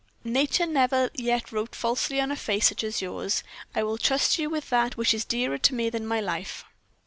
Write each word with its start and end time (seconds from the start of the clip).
Nature 0.23 0.65
never 0.65 1.11
yet 1.13 1.51
wrote 1.51 1.75
falsely 1.75 2.19
on 2.19 2.29
such 2.29 2.37
a 2.39 2.41
face 2.41 2.71
as 2.83 3.03
yours. 3.03 3.43
I 3.75 3.83
will 3.83 3.99
trust 3.99 4.39
you 4.39 4.49
with 4.49 4.71
that 4.71 4.97
which 4.97 5.13
is 5.13 5.25
dearer 5.25 5.59
to 5.59 5.75
me 5.75 5.91
than 5.91 6.07
my 6.07 6.19
life." 6.19 6.65